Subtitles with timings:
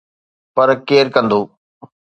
[0.55, 1.41] پر ڪير ڪندو؟